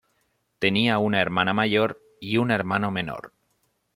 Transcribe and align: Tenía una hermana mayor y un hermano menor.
Tenía 0.57 0.97
una 0.97 1.21
hermana 1.21 1.53
mayor 1.53 2.01
y 2.19 2.37
un 2.37 2.49
hermano 2.49 2.89
menor. 2.89 3.33